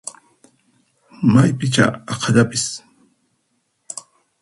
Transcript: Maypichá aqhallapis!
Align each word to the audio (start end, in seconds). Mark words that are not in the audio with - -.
Maypichá 1.33 1.85
aqhallapis! 2.11 2.65